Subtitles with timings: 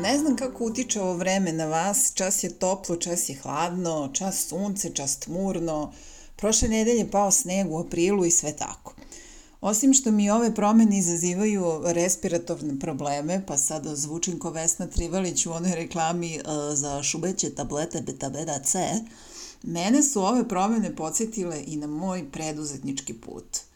[0.00, 4.46] Ne znam kako utiče ovo vreme na vas, čas je toplo, čas je hladno, čas
[4.48, 5.92] sunce, čas tmurno,
[6.36, 8.94] prošle nedelje pao sneg u aprilu i sve tako.
[9.60, 15.52] Osim što mi ove promene izazivaju respiratorne probleme, pa sada zvučim ko Vesna Trivalić u
[15.52, 18.78] onoj reklami uh, za šubeće tablete betabeda C,
[19.62, 23.58] mene su ove promene podsjetile i na moj preduzetnički put–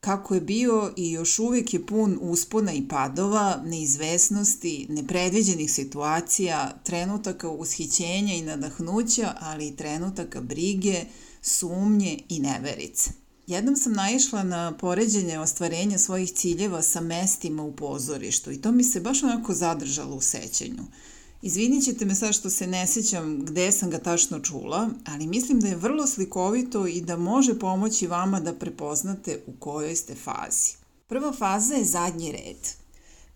[0.00, 7.48] kako je bio i još uvijek je pun uspona i padova, neizvesnosti, nepredviđenih situacija, trenutaka
[7.48, 11.04] ushićenja i nadahnuća, ali i trenutaka brige,
[11.42, 13.10] sumnje i neverice.
[13.46, 18.84] Jednom sam naišla na poređenje ostvarenja svojih ciljeva sa mestima u pozorištu i to mi
[18.84, 20.82] se baš onako zadržalo u sećanju–
[21.42, 25.60] Izvinit ćete me sad što se ne sećam gde sam ga tačno čula, ali mislim
[25.60, 30.74] da je vrlo slikovito i da može pomoći vama da prepoznate u kojoj ste fazi.
[31.06, 32.56] Prva faza je zadnji red.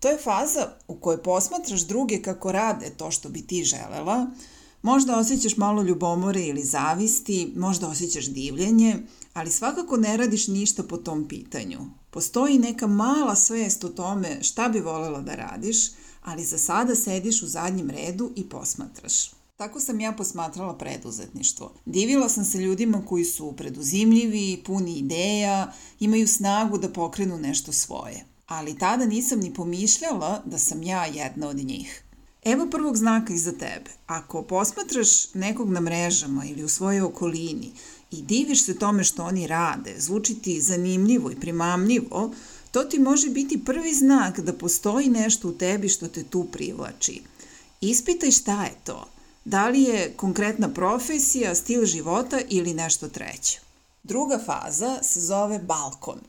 [0.01, 4.27] To je faza u kojoj posmatraš druge kako rade to što bi ti želela,
[4.83, 8.97] možda osjećaš malo ljubomore ili zavisti, možda osjećaš divljenje,
[9.33, 11.79] ali svakako ne radiš ništa po tom pitanju.
[12.11, 15.77] Postoji neka mala svest o tome šta bi volela da radiš–
[16.25, 19.31] ali za sada sediš u zadnjem redu i posmatraš.
[19.57, 21.73] Tako sam ja posmatrala preduzetništvo.
[21.85, 28.25] Divila sam se ljudima koji su preduzimljivi, puni ideja, imaju snagu da pokrenu nešto svoje.
[28.47, 32.05] Ali tada nisam ni pomišljala da sam ja jedna od njih.
[32.45, 33.91] Evo prvog znaka iza tebe.
[34.07, 37.73] Ako posmatraš nekog na mrežama ili u svojoj okolini
[38.11, 42.33] i diviš se tome što oni rade, zvuči ti zanimljivo i primamljivo,
[42.75, 47.23] To ti može biti prvi znak da postoji nešto u tebi što te tu privlači.
[47.81, 49.09] Ispitaj šta je to.
[49.45, 53.61] Da li je konkretna profesija, stil života ili nešto treće.
[54.03, 56.21] Druga faza se zove balkon.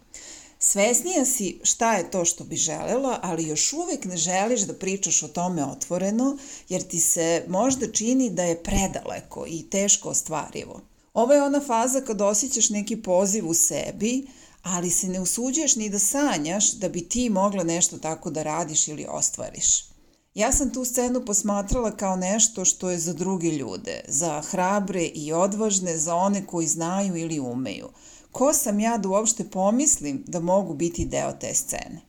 [0.59, 5.23] Svesnija si šta je to što bi želela, ali još uvek ne želiš da pričaš
[5.23, 6.37] o tome otvoreno,
[6.69, 10.81] jer ti se možda čini da je predaleko i teško ostvarivo.
[11.13, 14.27] Ovo je ona faza kad osjećaš neki poziv u sebi,
[14.65, 18.87] ali se ne usuđuješ ni da sanjaš da bi ti mogla nešto tako da radiš
[18.87, 19.85] ili ostvariš.
[20.33, 25.33] Ja sam tu scenu posmatrala kao nešto što je za druge ljude, za hrabre i
[25.33, 27.89] odvažne, za one koji znaju ili umeju.
[28.31, 32.01] Ko sam ja da uopšte pomislim da mogu biti deo te scene?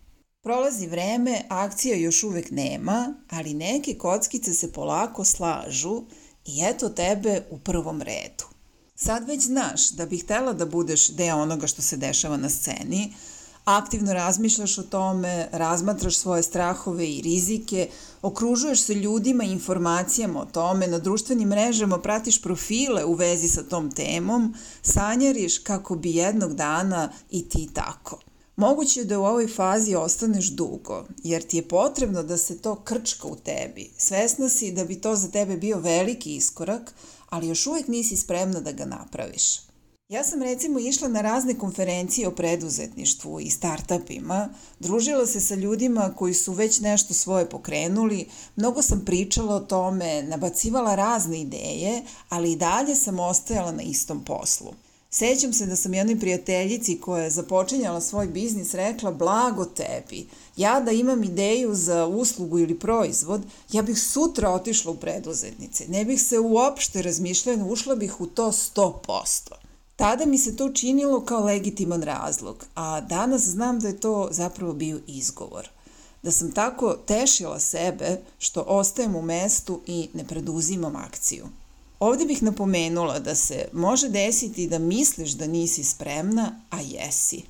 [0.42, 6.02] Prolazi vreme, akcija još uvek nema, ali neke kockice se polako slažu
[6.44, 8.55] i eto tebe u prvom redu.
[8.98, 13.14] Sad već znaš da bih htela da budeš deo onoga što se dešava na sceni,
[13.64, 17.88] aktivno razmišljaš o tome, razmatraš svoje strahove i rizike,
[18.22, 23.62] okružuješ se ljudima i informacijama o tome, na društvenim mrežama pratiš profile u vezi sa
[23.62, 28.20] tom temom, sanjariš kako bi jednog dana i ti tako.
[28.56, 32.74] Moguće je da u ovoj fazi ostaneš dugo, jer ti je potrebno da se to
[32.74, 33.90] krčka u tebi.
[33.98, 36.94] Svesna si da bi to za tebe bio veliki iskorak,
[37.30, 39.66] ali još uvek nisi spremna da ga napraviš.
[40.08, 44.48] Ja sam recimo išla na razne konferencije o preduzetništvu i startupima,
[44.80, 50.22] družila se sa ljudima koji su već nešto svoje pokrenuli, mnogo sam pričala o tome,
[50.22, 54.72] nabacivala razne ideje, ali i dalje sam ostajala na istom poslu.
[55.18, 60.26] Sećam se da sam jednoj prijateljici koja je započinjala svoj biznis rekla blago tebi,
[60.56, 63.42] ja da imam ideju za uslugu ili proizvod,
[63.72, 68.52] ja bih sutra otišla u preduzetnice, ne bih se uopšte razmišljala, ušla bih u to
[68.52, 69.50] 100%.
[69.96, 74.72] Tada mi se to činilo kao legitiman razlog, a danas znam da je to zapravo
[74.72, 75.68] bio izgovor.
[76.22, 81.46] Da sam tako tešila sebe što ostajem u mestu i ne preduzimam akciju.
[82.00, 87.42] Ovde bih napomenula da se može desiti da misliš da nisi spremna, a jesi.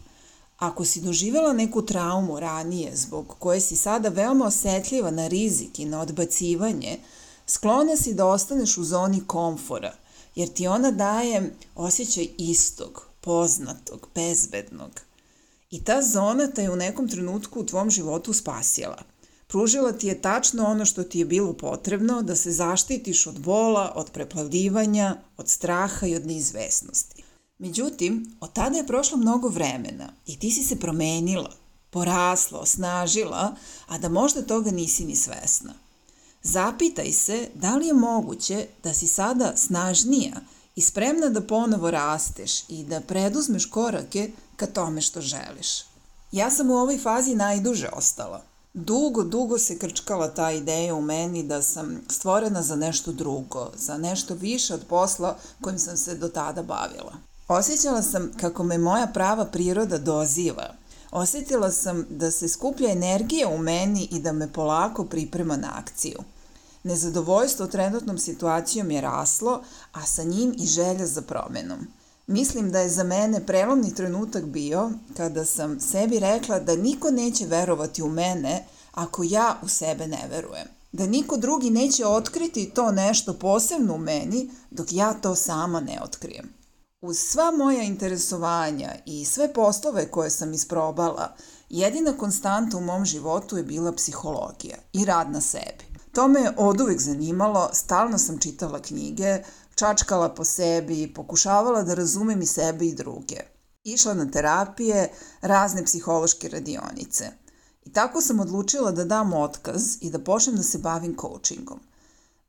[0.58, 5.84] Ako si doživela neku traumu ranije zbog koje si sada veoma osetljiva na rizik i
[5.84, 6.98] na odbacivanje,
[7.46, 9.94] sklona si da ostaneš u zoni komfora,
[10.34, 15.00] jer ti ona daje osjećaj istog, poznatog, bezbednog.
[15.70, 19.02] I ta zona te je u nekom trenutku u tvom životu spasila.
[19.46, 23.92] Pružila ti je tačno ono što ti je bilo potrebno da se zaštitiš od bola,
[23.94, 27.22] od preplavljivanja, od straha i od neizvesnosti.
[27.58, 31.50] Međutim, od tada je prošlo mnogo vremena i ti si se promenila,
[31.90, 33.56] porasla, osnažila,
[33.86, 35.74] a da možda toga nisi ni svesna.
[36.42, 40.36] Zapitaj se da li je moguće da si sada snažnija
[40.76, 45.68] i spremna da ponovo rasteš i da preduzmeš korake ka tome što želiš.
[46.32, 48.55] Ja sam u ovoj fazi najduže ostala.
[48.78, 53.98] Dugo, dugo se krčkala ta ideja u meni da sam stvorena za nešto drugo, za
[53.98, 57.12] nešto više od posla kojim sam se do tada bavila.
[57.48, 60.74] Osjećala sam kako me moja prava priroda doziva.
[61.10, 66.18] Osetila sam da se skuplja energija u meni i da me polako priprema na akciju.
[66.82, 69.62] Nezadovoljstvo trenutnom situacijom je raslo,
[69.92, 71.86] a sa njim i želja za promenom.
[72.26, 77.46] Mislim da je za mene prelomni trenutak bio kada sam sebi rekla da niko neće
[77.46, 80.66] verovati u mene ako ja u sebe ne verujem.
[80.92, 86.00] Da niko drugi neće otkriti to nešto posebno u meni dok ja to sama ne
[86.02, 86.54] otkrijem.
[87.00, 91.36] Uz sva moja interesovanja i sve poslove koje sam isprobala,
[91.68, 95.84] jedina konstanta u mom životu je bila psihologija i rad na sebi.
[96.12, 99.38] To me je od uvek zanimalo, stalno sam čitala knjige,
[99.76, 103.40] čačkala po sebi, pokušavala da razumem i sebe i druge.
[103.84, 107.30] Išla na terapije, razne psihološke radionice.
[107.84, 111.80] I tako sam odlučila da dam otkaz i da počnem da se bavim coachingom.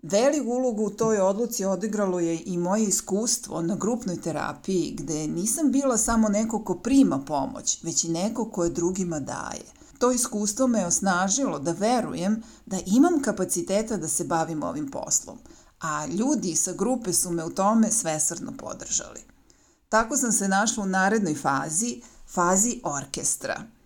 [0.02, 5.72] Veliku ulogu u toj odluci odigralo je i moje iskustvo na grupnoj terapiji, gde nisam
[5.72, 9.66] bila samo neko ko prima pomoć, već i neko ko je drugima daje.
[10.00, 15.38] To iskustvo me je osnažilo da verujem da imam kapaciteta da se bavim ovim poslom,
[15.80, 19.24] a ljudi sa grupe su me u tome svesrno podržali.
[19.90, 23.64] Tako sam se našla u narednoj fazi, fazi orkestra–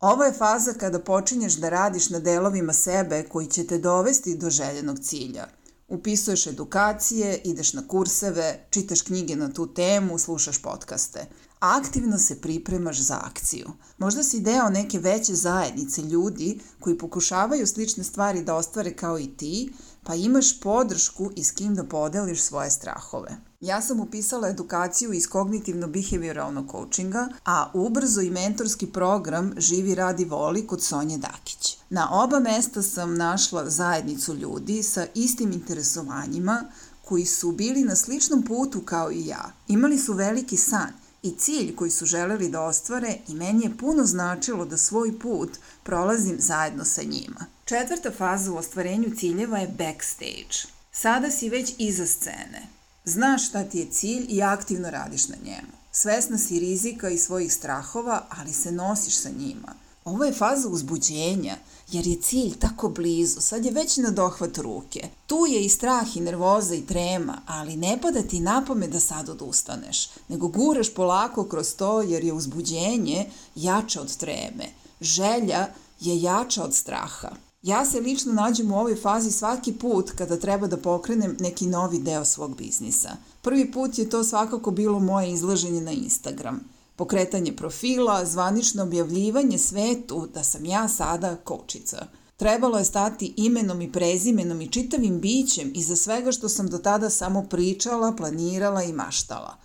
[0.00, 4.50] Ovo je faza kada počinješ da radiš na delovima sebe koji će te dovesti do
[4.50, 5.46] željenog cilja.
[5.88, 11.26] Upisuješ edukacije, ideš na kurseve, čitaš knjige na tu temu, slušaš podcaste.
[11.60, 13.68] Aktivno se pripremaš za akciju.
[13.98, 19.26] Možda si deo neke veće zajednice ljudi koji pokušavaju slične stvari da ostvare kao i
[19.26, 19.72] ti,
[20.02, 23.36] pa imaš podršku i s kim da podeliš svoje strahove.
[23.60, 30.66] Ja sam upisala edukaciju iz kognitivno-behavioralnog coachinga, a ubrzo i mentorski program Živi, radi, voli
[30.66, 31.78] kod Sonje Dakić.
[31.90, 36.64] Na oba mesta sam našla zajednicu ljudi sa istim interesovanjima
[37.04, 39.52] koji su bili na sličnom putu kao i ja.
[39.68, 44.04] Imali su veliki san i cilj koji su želeli da ostvare i meni je puno
[44.04, 47.46] značilo da svoj put prolazim zajedno sa njima.
[47.64, 50.56] Četvrta faza u ostvarenju ciljeva je backstage.
[50.92, 52.68] Sada si već iza scene.
[53.04, 55.72] Znaš šta ti je cilj i aktivno radiš na njemu.
[55.92, 59.74] Svesna si rizika i svojih strahova, ali se nosiš sa njima.
[60.04, 61.56] Ovo je faza uzbuđenja,
[61.90, 65.08] jer je cilj tako blizu, sad je već na dohvat ruke.
[65.26, 69.28] Tu je i strah i nervoza i trema, ali ne pada ti napome da sad
[69.28, 74.66] odustaneš, nego guraš polako kroz to jer je uzbuđenje jače od treme.
[75.00, 75.68] Želja
[76.00, 77.30] je jača od straha.
[77.62, 81.98] Ja se lično nađem u ovoj fazi svaki put kada treba da pokrenem neki novi
[81.98, 83.16] deo svog biznisa.
[83.42, 86.60] Prvi put je to svakako bilo moje izlaženje na Instagram.
[86.98, 92.06] Pokretanje profila, zvanično objavljivanje svetu da sam ja sada kočica.
[92.36, 97.10] Trebalo je stati imenom i prezimenom i čitavim bićem iza svega što sam do tada
[97.10, 99.56] samo pričala, planirala i maštala.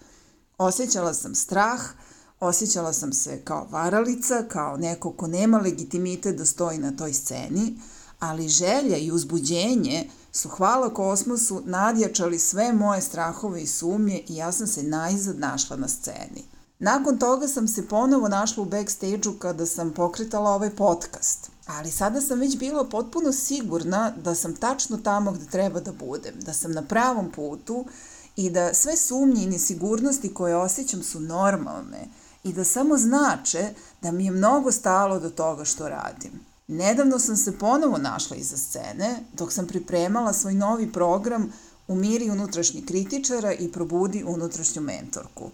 [0.58, 1.82] Osjećala sam strah,
[2.40, 7.80] Osjećala sam se kao varalica, kao neko ko nema legitimitet da stoji na toj sceni,
[8.20, 14.52] ali želja i uzbuđenje su, hvala kosmosu, nadjačali sve moje strahove i sumnje i ja
[14.52, 16.52] sam se najzad našla na sceni.
[16.84, 21.50] Nakon toga sam se ponovo našla u backstage-u kada sam pokretala ovaj podcast.
[21.66, 26.34] Ali sada sam već bila potpuno sigurna da sam tačno tamo gde treba da budem,
[26.40, 27.86] da sam na pravom putu
[28.36, 32.08] i da sve sumnje i nesigurnosti koje osjećam su normalne–
[32.44, 33.70] i da samo znače
[34.02, 36.32] da mi je mnogo stalo do toga što radim.
[36.68, 41.54] Nedavno sam se ponovo našla iza scene dok sam pripremala svoj novi program
[41.88, 45.52] Umiri unutrašnji kritičara i probudi unutrašnju mentorku.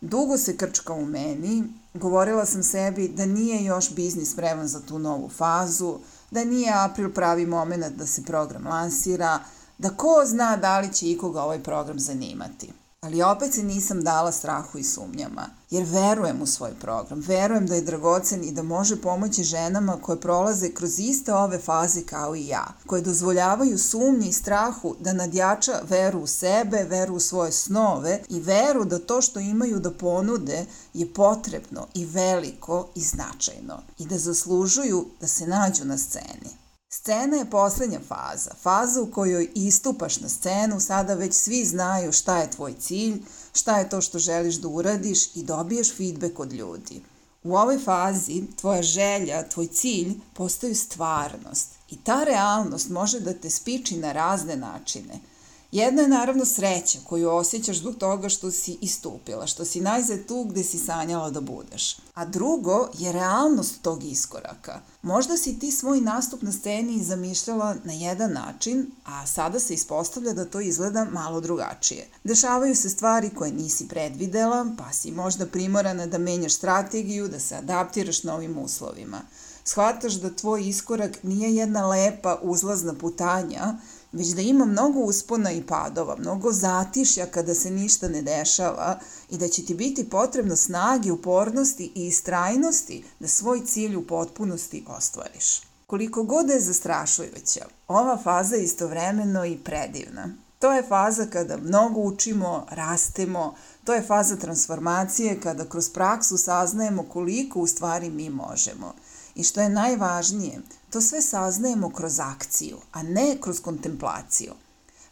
[0.00, 1.64] Dugo se krčka u meni,
[1.94, 5.98] govorila sam sebi da nije još biznis spreman za tu novu fazu,
[6.30, 9.38] da nije april pravi moment da se program lansira,
[9.78, 12.72] da ko zna da li će ikoga ovaj program zanimati.
[13.02, 17.74] Ali opet se nisam dala strahu i sumnjama, jer verujem u svoj program, verujem da
[17.74, 22.46] je dragocen i da može pomoći ženama koje prolaze kroz iste ove faze kao i
[22.46, 28.22] ja, koje dozvoljavaju sumnji i strahu da nadjača veru u sebe, veru u svoje snove
[28.28, 34.06] i veru da to što imaju da ponude je potrebno i veliko i značajno i
[34.06, 36.59] da zaslužuju da se nađu na sceni.
[36.92, 42.38] Scena je poslednja faza, faza u kojoj istupaš na scenu, sada već svi znaju šta
[42.38, 47.02] je tvoj cilj, šta je to što želiš da uradiš i dobiješ feedback od ljudi.
[47.42, 53.50] U ovoj fazi tvoja želja, tvoj cilj postaju stvarnost i ta realnost može da te
[53.50, 55.20] spiči na razne načine–
[55.72, 60.44] Jedno je naravno sreća koju osjećaš zbog toga što si istupila, što si najzad tu
[60.44, 61.96] gde si sanjala da budeš.
[62.14, 64.80] A drugo je realnost tog iskoraka.
[65.02, 70.32] Možda si ti svoj nastup na sceni zamišljala na jedan način, a sada se ispostavlja
[70.32, 72.08] da to izgleda malo drugačije.
[72.24, 77.56] Dešavaju se stvari koje nisi predvidela, pa si možda primorana da menjaš strategiju, da se
[77.56, 79.20] adaptiraš novim uslovima.
[79.64, 83.74] Shvataš da tvoj iskorak nije jedna lepa uzlazna putanja,
[84.12, 88.98] već da ima mnogo uspona i padova, mnogo zatišja kada se ništa ne dešava
[89.30, 94.84] i da će ti biti potrebno snage, upornosti i istrajnosti da svoj cilj u potpunosti
[94.88, 95.60] ostvariš.
[95.86, 100.28] Koliko god je zastrašujuća, ova faza je istovremeno i predivna.
[100.58, 107.02] To je faza kada mnogo učimo, rastemo, to je faza transformacije kada kroz praksu saznajemo
[107.02, 108.94] koliko u stvari mi možemo–
[109.34, 114.52] I što je najvažnije, to sve saznajemo kroz akciju, a ne kroz kontemplaciju.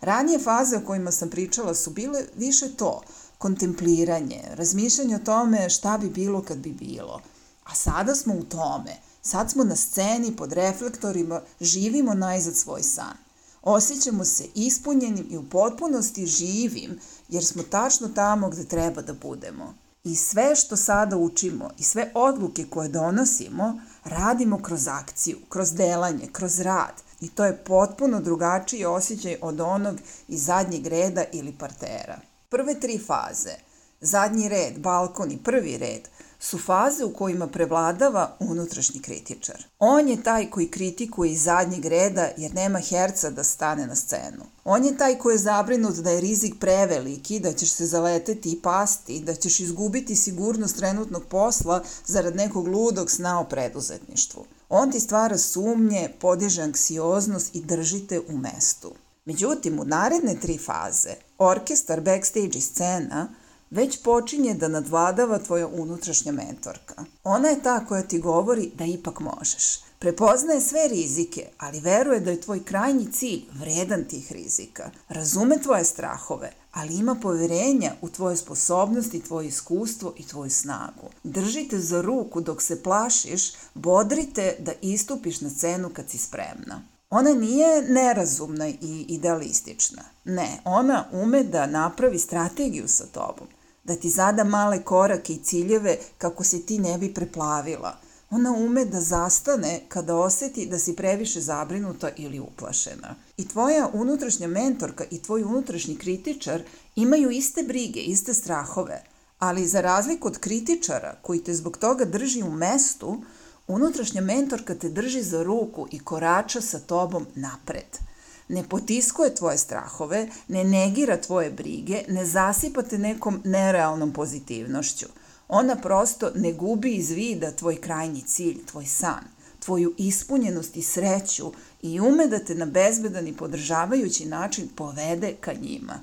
[0.00, 3.02] Ranije faze o kojima sam pričala su bile više to,
[3.38, 7.20] kontempliranje, razmišljanje o tome šta bi bilo kad bi bilo.
[7.64, 13.16] A sada smo u tome, sad smo na sceni pod reflektorima, živimo najzad svoj san.
[13.62, 19.74] Osjećamo se ispunjenim i u potpunosti živim, jer smo tačno tamo gde treba da budemo.
[20.04, 26.28] I sve što sada učimo i sve odluke koje donosimo, radimo kroz akciju, kroz delanje,
[26.32, 27.02] kroz rad.
[27.20, 29.96] I to je potpuno drugačiji osjećaj od onog
[30.28, 32.20] iz zadnjeg reda ili partera.
[32.48, 33.54] Prve tri faze,
[34.00, 39.64] zadnji red, balkon i prvi red, su faze u kojima prevladava unutrašnji kritičar.
[39.78, 44.44] On je taj koji kritikuje iz zadnjeg reda jer nema herca da stane na scenu.
[44.64, 48.60] On je taj koji je zabrinut da je rizik preveliki, da ćeš se zaleteti i
[48.62, 54.44] pasti, da ćeš izgubiti sigurnost trenutnog posla zarad nekog ludog sna o preduzetništvu.
[54.68, 58.92] On ti stvara sumnje, podiže anksioznost i držite u mestu.
[59.24, 63.28] Međutim, u naredne tri faze, orkestar, backstage i scena–
[63.70, 67.04] već počinje da nadvladava tvoja unutrašnja mentorka.
[67.24, 69.80] Ona je ta koja ti govori da ipak možeš.
[69.98, 74.90] Prepoznaje sve rizike, ali veruje da je tvoj krajnji cilj vredan tih rizika.
[75.08, 81.10] Razume tvoje strahove, ali ima poverenja u tvoje sposobnosti, tvoje iskustvo i tvoju snagu.
[81.24, 86.82] Držite za ruku dok se plašiš, bodrite da istupiš na scenu kad si spremna.
[87.10, 90.02] Ona nije nerazumna i idealistična.
[90.24, 93.46] Ne, ona ume da napravi strategiju sa tobom
[93.88, 97.96] da ti zada male korake i ciljeve kako se ti ne bi preplavila.
[98.30, 103.14] Ona ume da zastane kada oseti da si previše zabrinuta ili uplašena.
[103.36, 106.62] I tvoja unutrašnja mentorka i tvoj unutrašnji kritičar
[106.96, 109.02] imaju iste brige, iste strahove,
[109.38, 113.22] ali za razliku od kritičara koji te zbog toga drži u mestu,
[113.68, 117.98] unutrašnja mentorka te drži za ruku i korača sa tobom napred–
[118.48, 125.06] ne potiskuje tvoje strahove, ne negira tvoje brige, ne zasipa te nekom nerealnom pozitivnošću.
[125.48, 129.24] Ona prosto ne gubi iz vida tvoj krajnji cilj, tvoj san,
[129.64, 131.52] tvoju ispunjenost i sreću
[131.82, 135.94] i ume da te na bezbedan i podržavajući način povede ka njima.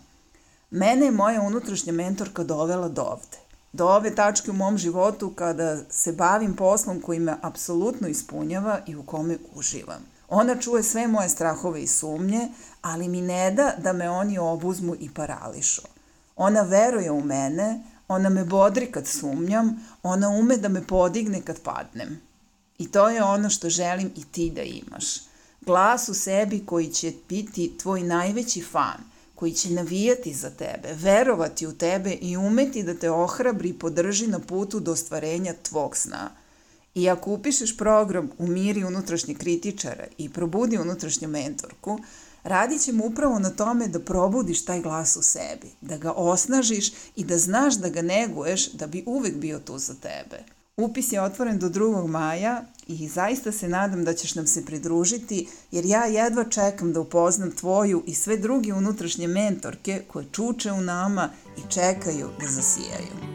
[0.71, 3.37] Mene je moja unutrašnja mentorka dovela do ovde.
[3.73, 8.95] Do ove tačke u mom životu kada se bavim poslom koji me apsolutno ispunjava i
[8.95, 10.14] u kome uživam.
[10.29, 12.47] Ona čuje sve moje strahove i sumnje,
[12.81, 15.81] ali mi ne da da me oni obuzmu i parališu.
[16.35, 21.61] Ona veruje u mene, ona me bodri kad sumnjam, ona ume da me podigne kad
[21.61, 22.21] padnem.
[22.77, 25.05] I to je ono što želim i ti da imaš.
[25.61, 28.97] Glas u sebi koji će biti tvoj najveći fan,
[29.35, 34.27] koji će navijati za tebe, verovati u tebe i umeti da te ohrabri i podrži
[34.27, 36.29] na putu do ostvarenja tvog sna–
[36.95, 41.99] I ako upišeš program Umiri unutrašnje kritičara i probudi unutrašnju mentorku,
[42.43, 47.23] radit ćemo upravo na tome da probudiš taj glas u sebi, da ga osnažiš i
[47.23, 50.43] da znaš da ga neguješ da bi uvek bio tu za tebe.
[50.77, 52.07] Upis je otvoren do 2.
[52.07, 56.99] maja i zaista se nadam da ćeš nam se pridružiti jer ja jedva čekam da
[56.99, 63.34] upoznam tvoju i sve druge unutrašnje mentorke koje čuče u nama i čekaju da zasijaju.